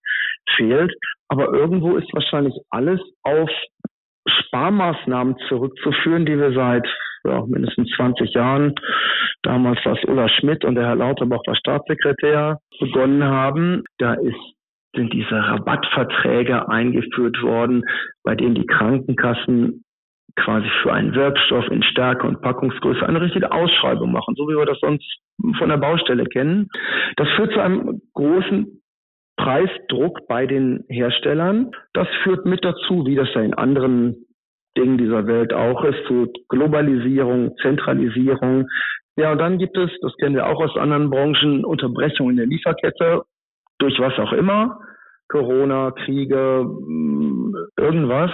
fehlt. 0.56 0.94
Aber 1.28 1.54
irgendwo 1.54 1.98
ist 1.98 2.14
wahrscheinlich 2.14 2.54
alles 2.70 3.02
auf 3.24 3.50
Sparmaßnahmen 4.28 5.38
zurückzuführen, 5.48 6.26
die 6.26 6.38
wir 6.38 6.54
seit 6.54 6.88
ja, 7.26 7.44
mindestens 7.48 7.90
20 7.96 8.34
Jahren, 8.34 8.76
damals 9.44 9.84
war 9.86 9.94
es 9.94 10.08
Ulla 10.08 10.30
Schmidt 10.30 10.66
und 10.66 10.76
der 10.76 10.86
Herr 10.86 10.96
Lauterbach 10.96 11.42
war 11.46 11.56
Staatssekretär, 11.56 12.60
begonnen 12.80 13.24
haben. 13.24 13.84
Da 13.98 14.14
ist 14.14 14.36
sind 14.96 15.14
diese 15.14 15.36
Rabattverträge 15.36 16.70
eingeführt 16.70 17.42
worden, 17.42 17.84
bei 18.24 18.36
denen 18.36 18.56
die 18.56 18.66
Krankenkassen 18.66 19.84
quasi 20.36 20.68
für 20.82 20.94
einen 20.94 21.14
Wirkstoff 21.14 21.68
in 21.70 21.84
Stärke 21.84 22.28
und 22.28 22.42
Packungsgröße 22.42 23.06
eine 23.06 23.22
richtige 23.22 23.52
Ausschreibung 23.52 24.12
machen, 24.12 24.36
so 24.36 24.48
wie 24.48 24.58
wir 24.58 24.66
das 24.66 24.80
sonst 24.80 25.06
von 25.58 25.70
der 25.70 25.78
Baustelle 25.78 26.26
kennen. 26.26 26.70
Das 27.18 27.28
führt 27.36 27.54
zu 27.54 27.60
einem 27.60 28.02
großen 28.14 28.82
Preisdruck 29.38 30.28
bei 30.28 30.46
den 30.46 30.86
Herstellern. 30.90 31.72
Das 31.94 32.08
führt 32.24 32.46
mit 32.46 32.64
dazu, 32.64 33.06
wie 33.06 33.16
das 33.16 33.30
ja 33.34 33.42
in 33.42 33.54
anderen 33.54 34.26
Dingen 34.78 34.98
dieser 34.98 35.28
Welt 35.28 35.54
auch 35.54 35.84
ist, 35.84 36.04
zu 36.08 36.32
Globalisierung, 36.50 37.56
Zentralisierung. 37.62 38.68
Ja, 39.16 39.32
und 39.34 39.38
dann 39.38 39.60
gibt 39.60 39.78
es, 39.78 39.92
das 40.02 40.16
kennen 40.18 40.36
wir 40.36 40.48
auch 40.48 40.60
aus 40.60 40.76
anderen 40.78 41.12
Branchen, 41.12 41.64
Unterbrechungen 41.64 42.32
in 42.32 42.38
der 42.38 42.48
Lieferkette 42.48 43.24
durch 43.84 44.00
was 44.00 44.18
auch 44.18 44.32
immer, 44.32 44.80
Corona, 45.28 45.92
Kriege, 45.92 46.64
mm, 46.64 47.54
irgendwas. 47.78 48.32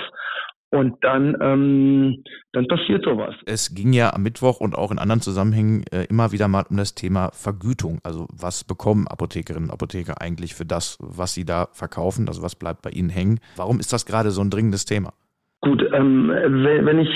Und 0.71 1.03
dann, 1.03 1.35
ähm, 1.41 2.23
dann 2.53 2.67
passiert 2.67 3.03
sowas. 3.03 3.33
Es 3.47 3.73
ging 3.73 3.91
ja 3.91 4.13
am 4.13 4.21
Mittwoch 4.21 4.59
und 4.61 4.75
auch 4.75 4.91
in 4.91 4.99
anderen 4.99 5.19
Zusammenhängen 5.19 5.83
äh, 5.91 6.03
immer 6.11 6.31
wieder 6.31 6.47
mal 6.47 6.63
um 6.69 6.77
das 6.77 6.93
Thema 6.93 7.31
Vergütung. 7.33 7.97
Also 8.03 8.27
was 8.31 8.63
bekommen 8.63 9.07
Apothekerinnen 9.07 9.69
und 9.69 9.73
Apotheker 9.73 10.21
eigentlich 10.21 10.53
für 10.53 10.65
das, 10.65 10.99
was 11.01 11.33
sie 11.33 11.43
da 11.43 11.69
verkaufen? 11.71 12.27
Also 12.27 12.43
was 12.43 12.55
bleibt 12.55 12.83
bei 12.83 12.91
ihnen 12.91 13.09
hängen? 13.09 13.39
Warum 13.55 13.79
ist 13.79 13.91
das 13.91 14.05
gerade 14.05 14.29
so 14.29 14.41
ein 14.41 14.51
dringendes 14.51 14.85
Thema? 14.85 15.13
Gut, 15.61 15.81
ähm, 15.91 16.29
wenn 16.29 16.99
ich 16.99 17.09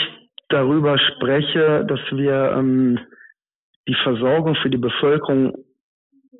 darüber 0.50 0.98
spreche, 0.98 1.86
dass 1.88 2.00
wir 2.12 2.56
ähm, 2.58 2.98
die 3.88 3.96
Versorgung 4.04 4.56
für 4.64 4.72
die 4.72 4.78
Bevölkerung 4.78 5.54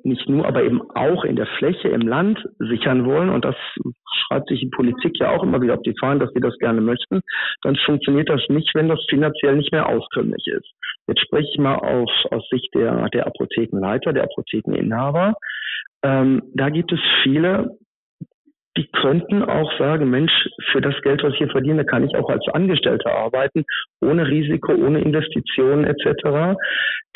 nicht 0.04 0.28
nur, 0.28 0.46
aber 0.46 0.62
eben 0.62 0.82
auch 0.94 1.24
in 1.24 1.36
der 1.36 1.46
Fläche 1.58 1.88
im 1.88 2.02
Land 2.02 2.38
sichern 2.58 3.04
wollen, 3.04 3.30
und 3.30 3.44
das 3.44 3.56
schreibt 4.26 4.48
sich 4.48 4.60
die 4.60 4.70
Politik 4.70 5.18
ja 5.18 5.30
auch 5.30 5.42
immer 5.42 5.60
wieder 5.60 5.74
auf 5.74 5.82
die 5.82 5.94
Fahnen, 5.98 6.20
dass 6.20 6.30
sie 6.32 6.40
das 6.40 6.56
gerne 6.58 6.80
möchten, 6.80 7.20
dann 7.62 7.76
funktioniert 7.76 8.28
das 8.28 8.42
nicht, 8.48 8.74
wenn 8.74 8.88
das 8.88 9.04
finanziell 9.08 9.56
nicht 9.56 9.72
mehr 9.72 9.88
auskömmlich 9.88 10.46
ist. 10.46 10.70
Jetzt 11.06 11.20
spreche 11.20 11.48
ich 11.52 11.58
mal 11.58 11.76
auf, 11.76 12.10
aus 12.30 12.46
Sicht 12.50 12.74
der, 12.74 13.08
der 13.10 13.26
Apothekenleiter, 13.26 14.12
der 14.12 14.24
Apothekeninhaber. 14.24 15.34
Ähm, 16.02 16.42
da 16.54 16.68
gibt 16.70 16.92
es 16.92 17.00
viele 17.22 17.76
die 18.76 18.88
könnten 18.88 19.42
auch 19.42 19.70
sagen, 19.78 20.10
Mensch, 20.10 20.32
für 20.72 20.80
das 20.80 20.94
Geld, 21.02 21.22
was 21.22 21.32
ich 21.32 21.38
hier 21.38 21.50
verdiene, 21.50 21.84
kann 21.84 22.04
ich 22.04 22.16
auch 22.16 22.28
als 22.28 22.46
Angestellter 22.48 23.12
arbeiten, 23.12 23.64
ohne 24.00 24.26
Risiko, 24.26 24.72
ohne 24.72 25.00
Investitionen 25.00 25.84
etc. 25.84 26.58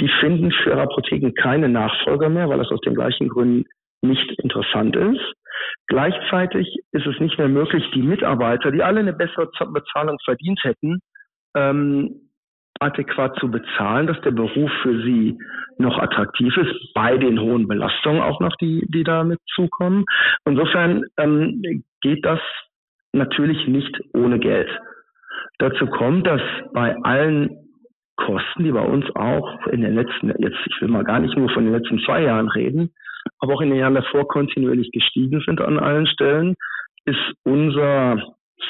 Die 0.01 0.11
finden 0.21 0.53
für 0.53 0.71
ihre 0.71 0.83
Apotheken 0.83 1.33
keine 1.35 1.69
Nachfolger 1.69 2.29
mehr, 2.29 2.49
weil 2.49 2.59
das 2.59 2.71
aus 2.71 2.81
den 2.83 2.95
gleichen 2.95 3.29
Gründen 3.29 3.65
nicht 4.03 4.31
interessant 4.41 4.95
ist. 4.95 5.35
Gleichzeitig 5.89 6.69
ist 6.93 7.07
es 7.07 7.19
nicht 7.19 7.39
mehr 7.39 7.49
möglich, 7.49 7.85
die 7.95 8.03
Mitarbeiter, 8.03 8.71
die 8.71 8.83
alle 8.83 9.01
eine 9.01 9.13
bessere 9.13 9.49
Bezahlung 9.73 10.17
verdient 10.25 10.61
hätten, 10.63 11.01
ähm, 11.57 12.28
adäquat 12.81 13.37
zu 13.39 13.51
bezahlen, 13.51 14.07
dass 14.07 14.21
der 14.23 14.31
Beruf 14.31 14.71
für 14.83 15.03
sie 15.03 15.39
noch 15.79 15.99
attraktiv 15.99 16.57
ist, 16.57 16.95
bei 16.95 17.17
den 17.17 17.41
hohen 17.41 17.69
Belastungen 17.69 18.23
auch 18.23 18.41
noch, 18.41 18.55
die, 18.57 18.87
die 18.89 19.05
damit 19.05 19.39
zukommen. 19.55 20.05
Insofern 20.45 21.05
ähm, 21.17 21.85
geht 22.01 22.25
das 22.25 22.41
natürlich 23.13 23.67
nicht 23.67 24.01
ohne 24.15 24.39
Geld. 24.39 24.69
Dazu 25.59 25.87
kommt, 25.87 26.27
dass 26.27 26.43
bei 26.73 26.97
allen 27.03 27.51
Kosten, 28.17 28.65
die 28.65 28.73
bei 28.73 28.85
uns 28.85 29.05
auch 29.15 29.67
in 29.69 29.83
den 29.83 29.95
letzten, 29.95 30.29
jetzt 30.39 30.59
ich 30.67 30.81
will 30.81 30.89
mal 30.89 31.05
gar 31.05 31.21
nicht 31.21 31.37
nur 31.37 31.49
von 31.51 31.65
den 31.65 31.73
letzten 31.73 32.01
zwei 32.01 32.23
Jahren 32.23 32.49
reden, 32.49 32.93
aber 33.39 33.55
auch 33.55 33.61
in 33.61 33.71
den 33.71 33.79
Jahren 33.79 33.95
davor 33.95 34.27
kontinuierlich 34.27 34.91
gestiegen 34.93 35.41
sind 35.47 35.61
an 35.61 35.79
allen 35.79 36.07
Stellen, 36.07 36.55
ist 37.05 37.33
unser 37.45 38.21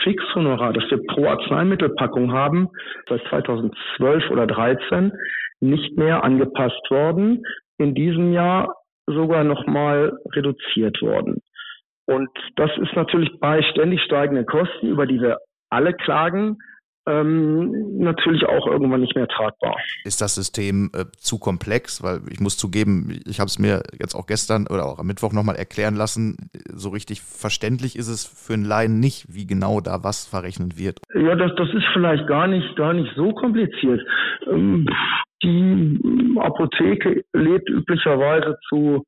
Fixhonorar, 0.02 0.72
das 0.72 0.84
wir 0.90 1.04
pro 1.06 1.26
Arzneimittelpackung 1.26 2.32
haben, 2.32 2.68
seit 3.08 3.22
2012 3.28 4.30
oder 4.30 4.46
13 4.46 5.12
nicht 5.60 5.96
mehr 5.96 6.24
angepasst 6.24 6.90
worden. 6.90 7.44
In 7.78 7.94
diesem 7.94 8.32
Jahr 8.32 8.74
sogar 9.06 9.44
nochmal 9.44 10.18
reduziert 10.32 11.00
worden. 11.00 11.40
Und 12.06 12.30
das 12.56 12.70
ist 12.78 12.94
natürlich 12.94 13.30
bei 13.40 13.62
ständig 13.62 14.02
steigenden 14.02 14.46
Kosten, 14.46 14.88
über 14.88 15.06
die 15.06 15.20
wir 15.20 15.38
alle 15.70 15.92
klagen, 15.92 16.58
ähm, 17.08 17.98
natürlich 17.98 18.44
auch 18.46 18.66
irgendwann 18.66 19.00
nicht 19.00 19.16
mehr 19.16 19.28
tragbar. 19.28 19.76
Ist 20.04 20.20
das 20.20 20.34
System 20.34 20.90
äh, 20.94 21.04
zu 21.16 21.38
komplex? 21.38 22.02
Weil 22.02 22.20
ich 22.30 22.40
muss 22.40 22.56
zugeben, 22.56 23.20
ich 23.26 23.40
habe 23.40 23.48
es 23.48 23.58
mir 23.58 23.82
jetzt 23.98 24.14
auch 24.14 24.26
gestern 24.26 24.66
oder 24.66 24.84
auch 24.86 24.98
am 24.98 25.06
Mittwoch 25.06 25.32
nochmal 25.32 25.56
erklären 25.56 25.96
lassen. 25.96 26.50
So 26.72 26.90
richtig 26.90 27.22
verständlich 27.22 27.96
ist 27.96 28.08
es 28.08 28.24
für 28.26 28.54
einen 28.54 28.64
Laien 28.64 29.00
nicht, 29.00 29.26
wie 29.28 29.46
genau 29.46 29.80
da 29.80 30.04
was 30.04 30.26
verrechnet 30.26 30.78
wird. 30.78 31.00
Ja, 31.14 31.34
das, 31.34 31.52
das 31.56 31.68
ist 31.72 31.86
vielleicht 31.92 32.26
gar 32.26 32.46
nicht, 32.46 32.76
gar 32.76 32.92
nicht 32.92 33.12
so 33.16 33.32
kompliziert. 33.32 34.00
Ähm, 34.46 34.88
die 35.42 36.36
Apotheke 36.40 37.24
lebt 37.32 37.70
üblicherweise 37.70 38.58
zu 38.68 39.04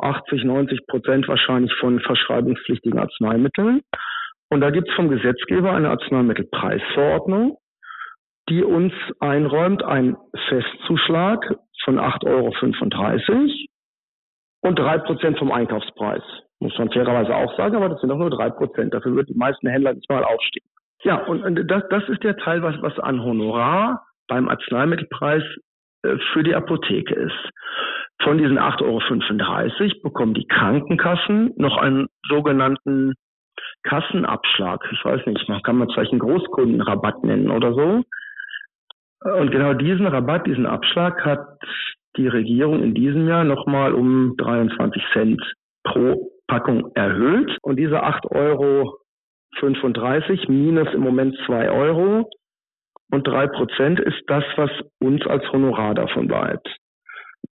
80, 0.00 0.44
90 0.44 0.86
Prozent 0.86 1.28
wahrscheinlich 1.28 1.72
von 1.78 2.00
verschreibungspflichtigen 2.00 2.98
Arzneimitteln. 2.98 3.82
Und 4.50 4.60
da 4.60 4.70
gibt 4.70 4.88
es 4.88 4.94
vom 4.94 5.08
Gesetzgeber 5.08 5.72
eine 5.72 5.90
Arzneimittelpreisverordnung, 5.90 7.58
die 8.48 8.62
uns 8.62 8.92
einräumt 9.20 9.82
einen 9.82 10.16
Festzuschlag 10.48 11.56
von 11.84 11.98
8,35 11.98 12.28
Euro 12.28 13.48
und 14.62 14.78
drei 14.78 14.98
Prozent 14.98 15.38
vom 15.38 15.52
Einkaufspreis. 15.52 16.22
Muss 16.60 16.76
man 16.78 16.90
fairerweise 16.90 17.34
auch 17.34 17.56
sagen, 17.56 17.76
aber 17.76 17.88
das 17.88 18.00
sind 18.00 18.10
doch 18.10 18.18
nur 18.18 18.30
drei 18.30 18.50
Prozent. 18.50 18.94
Dafür 18.94 19.14
würden 19.14 19.32
die 19.32 19.38
meisten 19.38 19.68
Händler 19.68 19.94
nicht 19.94 20.08
mal 20.08 20.24
aufstehen. 20.24 20.64
Ja, 21.02 21.16
und 21.16 21.70
das, 21.70 21.82
das 21.90 22.08
ist 22.08 22.22
der 22.24 22.36
Teil, 22.38 22.62
was, 22.62 22.76
was 22.80 22.98
an 22.98 23.22
Honorar 23.22 24.06
beim 24.26 24.48
Arzneimittelpreis 24.48 25.42
äh, 26.02 26.16
für 26.32 26.42
die 26.42 26.54
Apotheke 26.54 27.14
ist. 27.14 27.50
Von 28.22 28.38
diesen 28.38 28.58
8,35 28.58 28.82
Euro 29.82 30.00
bekommen 30.02 30.34
die 30.34 30.46
Krankenkassen 30.46 31.52
noch 31.56 31.76
einen 31.76 32.06
sogenannten 32.28 33.12
Kassenabschlag. 33.84 34.84
Ich 34.92 35.04
weiß 35.04 35.24
nicht, 35.26 35.48
man 35.48 35.62
kann 35.62 35.76
man 35.78 35.88
vielleicht 35.90 36.12
einen 36.12 36.20
Großkundenrabatt 36.20 37.22
nennen 37.24 37.50
oder 37.50 37.74
so. 37.74 38.02
Und 39.38 39.50
genau 39.50 39.72
diesen 39.74 40.06
Rabatt, 40.06 40.46
diesen 40.46 40.66
Abschlag 40.66 41.24
hat 41.24 41.58
die 42.16 42.28
Regierung 42.28 42.82
in 42.82 42.94
diesem 42.94 43.26
Jahr 43.26 43.44
nochmal 43.44 43.94
um 43.94 44.36
23 44.36 45.02
Cent 45.12 45.42
pro 45.82 46.30
Packung 46.46 46.92
erhöht. 46.94 47.56
Und 47.62 47.76
diese 47.76 48.02
8,35 48.04 48.30
Euro 48.34 48.98
minus 50.48 50.92
im 50.92 51.00
Moment 51.00 51.36
2 51.46 51.70
Euro 51.70 52.28
und 53.10 53.26
3 53.26 53.46
Prozent 53.48 54.00
ist 54.00 54.22
das, 54.26 54.44
was 54.56 54.70
uns 55.00 55.26
als 55.26 55.44
Honorar 55.52 55.94
davon 55.94 56.28
bleibt. 56.28 56.68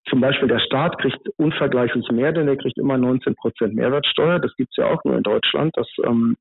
Zum 0.08 0.20
Beispiel 0.20 0.48
der 0.48 0.60
Staat 0.60 0.98
kriegt 0.98 1.20
unvergleichlich 1.36 2.10
mehr, 2.10 2.32
denn 2.32 2.48
er 2.48 2.56
kriegt 2.56 2.78
immer 2.78 2.98
19 2.98 3.34
Prozent 3.34 3.74
Mehrwertsteuer. 3.74 4.38
Das 4.38 4.54
gibt's 4.56 4.76
ja 4.76 4.86
auch 4.86 5.02
nur 5.04 5.16
in 5.16 5.22
Deutschland, 5.22 5.76
dass 5.76 5.88
ähm, 6.04 6.36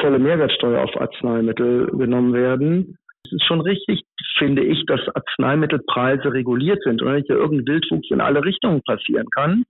volle 0.00 0.18
Mehrwertsteuer 0.18 0.82
auf 0.82 1.00
Arzneimittel 1.00 1.86
genommen 1.86 2.32
werden. 2.32 2.96
Es 3.24 3.32
ist 3.32 3.44
schon 3.44 3.60
richtig, 3.60 4.02
finde 4.38 4.64
ich, 4.64 4.84
dass 4.86 5.00
Arzneimittelpreise 5.14 6.32
reguliert 6.32 6.82
sind 6.84 7.02
und 7.02 7.12
nicht 7.14 7.28
irgendein 7.28 7.74
Wildwuchs 7.74 8.10
in 8.10 8.20
alle 8.20 8.44
Richtungen 8.44 8.82
passieren 8.82 9.26
kann. 9.34 9.64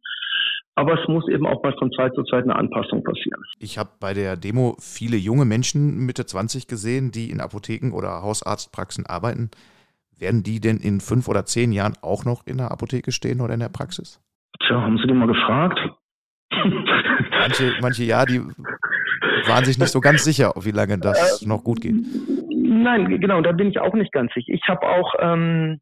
Aber 0.77 0.99
es 0.99 1.09
muss 1.09 1.29
eben 1.29 1.47
auch 1.47 1.63
mal 1.63 1.75
von 1.79 1.93
Zeit 1.93 2.15
zu 2.15 2.23
Zeit 2.25 2.45
eine 2.45 2.57
Anpassung 2.57 3.03
passieren. 3.03 3.43
Ich 3.59 3.77
habe 3.77 3.91
bei 4.01 4.15
der 4.15 4.37
Demo 4.37 4.77
viele 4.81 5.17
junge 5.17 5.45
Menschen 5.45 6.07
Mitte 6.07 6.25
20 6.25 6.69
gesehen, 6.69 7.11
die 7.11 7.31
in 7.31 7.41
Apotheken 7.41 7.93
oder 7.93 8.23
Hausarztpraxen 8.23 9.05
arbeiten. 9.05 9.51
Werden 10.21 10.43
die 10.43 10.61
denn 10.61 10.77
in 10.77 11.01
fünf 11.01 11.29
oder 11.29 11.47
zehn 11.47 11.73
Jahren 11.73 11.95
auch 12.03 12.25
noch 12.25 12.47
in 12.47 12.59
der 12.59 12.71
Apotheke 12.71 13.11
stehen 13.11 13.41
oder 13.41 13.55
in 13.55 13.61
der 13.61 13.71
Praxis? 13.71 14.21
Tja, 14.61 14.81
haben 14.81 14.99
Sie 14.99 15.07
die 15.07 15.15
mal 15.15 15.27
gefragt? 15.27 15.81
manche, 16.51 17.73
manche 17.81 18.05
ja, 18.05 18.27
die 18.27 18.41
waren 19.47 19.65
sich 19.65 19.79
nicht 19.79 19.91
so 19.91 20.01
ganz 20.01 20.25
sicher, 20.25 20.53
wie 20.61 20.73
lange 20.73 20.99
das 20.99 21.43
äh, 21.43 21.49
noch 21.49 21.65
gut 21.65 21.81
geht. 21.81 21.95
Nein, 22.51 23.21
genau, 23.21 23.41
da 23.41 23.53
bin 23.53 23.71
ich 23.71 23.81
auch 23.81 23.95
nicht 23.95 24.13
ganz 24.13 24.33
sicher. 24.35 24.53
Ich 24.53 24.69
habe 24.69 24.87
auch 24.87 25.15
ähm, 25.21 25.81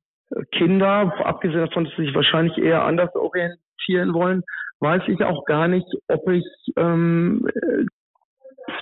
Kinder, 0.53 1.13
abgesehen 1.25 1.67
davon, 1.67 1.85
dass 1.85 1.95
sie 1.97 2.05
sich 2.05 2.15
wahrscheinlich 2.15 2.57
eher 2.59 2.85
anders 2.85 3.15
orientieren 3.15 4.15
wollen, 4.15 4.43
weiß 4.81 5.03
ich 5.09 5.25
auch 5.25 5.45
gar 5.47 5.67
nicht, 5.67 5.87
ob 6.09 6.29
ich 6.31 6.45
ähm, 6.77 7.45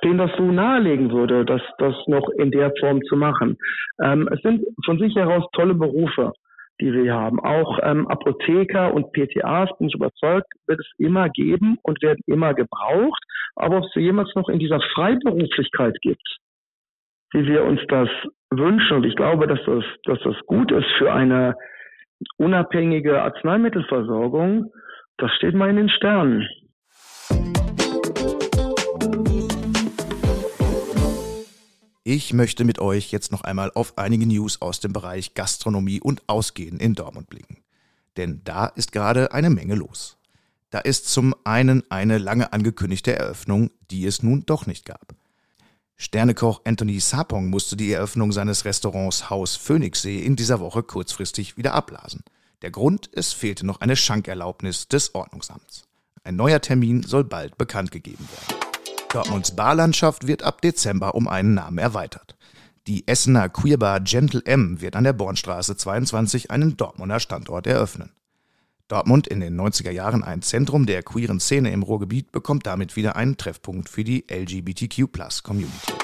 denen 0.06 0.18
das 0.18 0.30
so 0.36 0.44
nahelegen 0.44 1.10
würde, 1.10 1.44
das, 1.44 1.60
das 1.78 1.94
noch 2.06 2.28
in 2.38 2.52
der 2.52 2.72
Form 2.78 3.02
zu 3.08 3.16
machen. 3.16 3.58
Ähm, 4.00 4.28
es 4.32 4.40
sind 4.42 4.64
von 4.84 4.98
sich 4.98 5.14
heraus 5.16 5.44
tolle 5.52 5.74
Berufe, 5.74 6.32
die 6.80 6.92
wir 6.92 7.12
haben. 7.12 7.40
Auch 7.40 7.80
ähm, 7.82 8.06
Apotheker 8.06 8.94
und 8.94 9.12
PTAs, 9.12 9.68
bin 9.78 9.88
ich 9.88 9.94
überzeugt, 9.94 10.46
wird 10.68 10.78
es 10.78 10.90
immer 10.98 11.28
geben 11.30 11.78
und 11.82 12.00
werden 12.02 12.20
immer 12.26 12.54
gebraucht. 12.54 13.22
Aber 13.56 13.78
ob 13.78 13.84
es 13.84 13.94
jemals 13.96 14.32
noch 14.36 14.48
in 14.48 14.60
dieser 14.60 14.80
Freiberuflichkeit 14.94 15.96
gibt, 16.02 16.38
wie 17.32 17.46
wir 17.46 17.64
uns 17.64 17.80
das 17.88 18.08
wünschen, 18.50 18.98
und 18.98 19.06
ich 19.06 19.16
glaube, 19.16 19.48
dass 19.48 19.58
das, 19.66 19.84
dass 20.04 20.20
das 20.22 20.36
gut 20.46 20.70
ist 20.70 20.86
für 20.98 21.12
eine 21.12 21.56
unabhängige 22.36 23.20
Arzneimittelversorgung, 23.22 24.72
das 25.18 25.32
steht 25.32 25.54
mal 25.54 25.68
in 25.70 25.76
den 25.76 25.88
Sternen. 25.88 26.46
Ich 32.08 32.32
möchte 32.32 32.62
mit 32.62 32.78
euch 32.78 33.10
jetzt 33.10 33.32
noch 33.32 33.40
einmal 33.40 33.72
auf 33.74 33.98
einige 33.98 34.28
News 34.28 34.62
aus 34.62 34.78
dem 34.78 34.92
Bereich 34.92 35.34
Gastronomie 35.34 36.00
und 36.00 36.22
Ausgehen 36.28 36.78
in 36.78 36.94
Dortmund 36.94 37.28
blicken. 37.28 37.64
Denn 38.16 38.42
da 38.44 38.66
ist 38.66 38.92
gerade 38.92 39.32
eine 39.32 39.50
Menge 39.50 39.74
los. 39.74 40.16
Da 40.70 40.78
ist 40.78 41.08
zum 41.08 41.34
einen 41.42 41.82
eine 41.90 42.18
lange 42.18 42.52
angekündigte 42.52 43.16
Eröffnung, 43.16 43.72
die 43.90 44.06
es 44.06 44.22
nun 44.22 44.46
doch 44.46 44.66
nicht 44.66 44.84
gab. 44.84 45.16
Sternekoch 45.96 46.60
Anthony 46.64 47.00
Sapong 47.00 47.50
musste 47.50 47.76
die 47.76 47.90
Eröffnung 47.90 48.30
seines 48.30 48.64
Restaurants 48.64 49.28
Haus 49.28 49.56
Phoenixsee 49.56 50.20
in 50.20 50.36
dieser 50.36 50.60
Woche 50.60 50.84
kurzfristig 50.84 51.56
wieder 51.56 51.74
abblasen. 51.74 52.22
Der 52.62 52.70
Grund, 52.70 53.10
es 53.14 53.32
fehlte 53.32 53.66
noch 53.66 53.80
eine 53.80 53.96
Schankerlaubnis 53.96 54.86
des 54.86 55.12
Ordnungsamts. 55.16 55.82
Ein 56.22 56.36
neuer 56.36 56.60
Termin 56.60 57.02
soll 57.02 57.24
bald 57.24 57.58
bekannt 57.58 57.90
gegeben 57.90 58.28
werden. 58.30 58.65
Dortmunds 59.16 59.52
Barlandschaft 59.52 60.26
wird 60.26 60.42
ab 60.42 60.60
Dezember 60.60 61.14
um 61.14 61.26
einen 61.26 61.54
Namen 61.54 61.78
erweitert. 61.78 62.36
Die 62.86 63.08
Essener 63.08 63.48
Queerbar 63.48 64.00
Gentle 64.00 64.44
M 64.44 64.82
wird 64.82 64.94
an 64.94 65.04
der 65.04 65.14
Bornstraße 65.14 65.74
22 65.74 66.50
einen 66.50 66.76
Dortmunder 66.76 67.18
Standort 67.18 67.66
eröffnen. 67.66 68.12
Dortmund 68.88 69.26
in 69.26 69.40
den 69.40 69.58
90er 69.58 69.90
Jahren 69.90 70.22
ein 70.22 70.42
Zentrum 70.42 70.84
der 70.84 71.02
queeren 71.02 71.40
Szene 71.40 71.72
im 71.72 71.82
Ruhrgebiet 71.82 72.30
bekommt 72.30 72.66
damit 72.66 72.94
wieder 72.94 73.16
einen 73.16 73.38
Treffpunkt 73.38 73.88
für 73.88 74.04
die 74.04 74.26
LGBTQ-Plus-Community. 74.30 75.94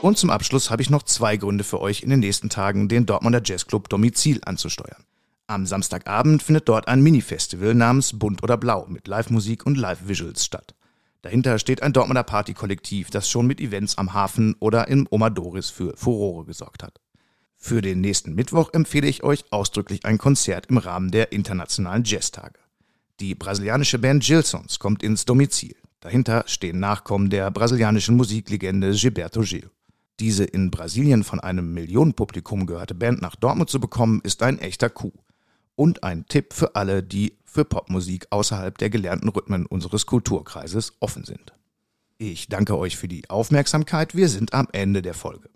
Und 0.00 0.18
zum 0.18 0.30
Abschluss 0.30 0.68
habe 0.68 0.82
ich 0.82 0.90
noch 0.90 1.04
zwei 1.04 1.36
Gründe 1.36 1.62
für 1.62 1.80
euch 1.80 2.02
in 2.02 2.10
den 2.10 2.18
nächsten 2.18 2.50
Tagen 2.50 2.88
den 2.88 3.06
Dortmunder 3.06 3.42
Jazzclub 3.44 3.88
Domizil 3.88 4.40
anzusteuern. 4.44 5.04
Am 5.46 5.64
Samstagabend 5.64 6.42
findet 6.42 6.68
dort 6.68 6.88
ein 6.88 7.04
Mini-Festival 7.04 7.76
namens 7.76 8.18
Bunt 8.18 8.42
oder 8.42 8.56
Blau 8.56 8.86
mit 8.88 9.06
Live-Musik 9.06 9.64
und 9.64 9.76
Live-Visuals 9.78 10.44
statt. 10.44 10.74
Dahinter 11.22 11.60
steht 11.60 11.82
ein 11.82 11.92
Dortmunder 11.92 12.24
Party-Kollektiv, 12.24 13.10
das 13.10 13.28
schon 13.28 13.46
mit 13.46 13.60
Events 13.60 13.96
am 13.96 14.12
Hafen 14.12 14.56
oder 14.58 14.88
im 14.88 15.06
Oma 15.08 15.30
Doris 15.30 15.70
für 15.70 15.96
Furore 15.96 16.44
gesorgt 16.44 16.82
hat. 16.82 17.00
Für 17.56 17.80
den 17.80 18.00
nächsten 18.00 18.34
Mittwoch 18.34 18.70
empfehle 18.72 19.06
ich 19.06 19.22
euch 19.22 19.44
ausdrücklich 19.52 20.04
ein 20.04 20.18
Konzert 20.18 20.66
im 20.66 20.78
Rahmen 20.78 21.12
der 21.12 21.30
internationalen 21.30 22.02
Jazztage. 22.02 22.58
Die 23.20 23.36
brasilianische 23.36 24.00
Band 24.00 24.24
Gilsons 24.24 24.80
kommt 24.80 25.04
ins 25.04 25.24
Domizil. 25.24 25.76
Dahinter 26.00 26.42
stehen 26.48 26.80
Nachkommen 26.80 27.30
der 27.30 27.52
brasilianischen 27.52 28.16
Musiklegende 28.16 28.90
Gilberto 28.92 29.42
Gil. 29.42 29.70
Diese 30.18 30.42
in 30.42 30.72
Brasilien 30.72 31.22
von 31.22 31.38
einem 31.38 31.72
Millionenpublikum 31.72 32.66
gehörte 32.66 32.96
Band 32.96 33.22
nach 33.22 33.36
Dortmund 33.36 33.70
zu 33.70 33.78
bekommen, 33.78 34.20
ist 34.24 34.42
ein 34.42 34.58
echter 34.58 34.90
Coup. 34.90 35.14
Und 35.76 36.02
ein 36.02 36.26
Tipp 36.26 36.52
für 36.52 36.74
alle, 36.74 37.04
die 37.04 37.38
für 37.52 37.64
Popmusik 37.64 38.26
außerhalb 38.30 38.76
der 38.78 38.88
gelernten 38.88 39.28
Rhythmen 39.28 39.66
unseres 39.66 40.06
Kulturkreises 40.06 40.94
offen 41.00 41.24
sind. 41.24 41.52
Ich 42.16 42.48
danke 42.48 42.78
euch 42.78 42.96
für 42.96 43.08
die 43.08 43.28
Aufmerksamkeit. 43.28 44.16
Wir 44.16 44.28
sind 44.28 44.54
am 44.54 44.68
Ende 44.72 45.02
der 45.02 45.14
Folge. 45.14 45.50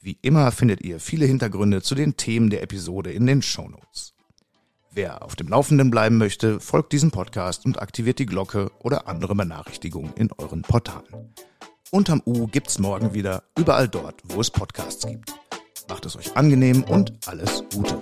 Wie 0.00 0.18
immer 0.22 0.50
findet 0.50 0.82
ihr 0.82 0.98
viele 1.00 1.26
Hintergründe 1.26 1.82
zu 1.82 1.94
den 1.94 2.16
Themen 2.16 2.48
der 2.48 2.62
Episode 2.62 3.12
in 3.12 3.26
den 3.26 3.42
Shownotes. 3.42 4.14
Wer 4.92 5.22
auf 5.22 5.36
dem 5.36 5.48
Laufenden 5.48 5.90
bleiben 5.90 6.16
möchte, 6.16 6.58
folgt 6.58 6.92
diesem 6.92 7.10
Podcast 7.10 7.66
und 7.66 7.82
aktiviert 7.82 8.18
die 8.18 8.24
Glocke 8.24 8.70
oder 8.78 9.08
andere 9.08 9.34
Benachrichtigungen 9.34 10.14
in 10.14 10.30
euren 10.38 10.62
Portalen. 10.62 11.34
Unterm 11.90 12.22
U 12.24 12.46
gibt's 12.46 12.78
morgen 12.78 13.12
wieder 13.12 13.42
überall 13.58 13.88
dort, 13.88 14.22
wo 14.24 14.40
es 14.40 14.50
Podcasts 14.50 15.06
gibt. 15.06 15.34
Macht 15.88 16.06
es 16.06 16.16
euch 16.16 16.34
angenehm 16.36 16.82
und 16.84 17.12
alles 17.26 17.62
Gute. 17.74 18.00